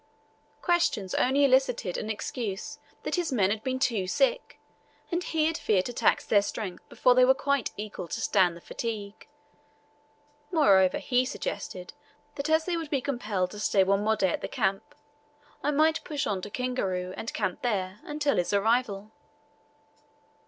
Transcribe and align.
Questions 0.63 1.13
only 1.13 1.45
elicited 1.45 1.95
an 1.95 2.09
excuse 2.09 2.79
that 3.03 3.17
his 3.17 3.31
men 3.31 3.51
had 3.51 3.63
been 3.63 3.77
too 3.77 4.07
sick, 4.07 4.59
and 5.11 5.23
he 5.23 5.45
had 5.45 5.59
feared 5.59 5.85
to 5.85 5.93
tax 5.93 6.25
their 6.25 6.41
strength 6.41 6.89
before 6.89 7.13
they 7.13 7.23
were 7.23 7.35
quite 7.35 7.69
equal 7.77 8.07
to 8.07 8.19
stand 8.19 8.57
the 8.57 8.61
fatigue. 8.61 9.27
Moreover 10.51 10.97
he 10.97 11.23
suggested 11.23 11.93
that 12.33 12.49
as 12.49 12.65
they 12.65 12.77
would 12.77 12.89
be 12.89 12.99
compelled 12.99 13.51
to 13.51 13.59
stay 13.59 13.83
one 13.83 13.99
day 14.17 14.25
more 14.27 14.33
at 14.33 14.41
the 14.41 14.47
camp, 14.47 14.95
I 15.61 15.69
might 15.69 16.03
push 16.03 16.25
on 16.25 16.41
to 16.41 16.49
Kingaru 16.49 17.13
and 17.15 17.31
camp 17.31 17.61
there, 17.61 17.99
until 18.03 18.37
his 18.37 18.53
arrival. 18.53 19.11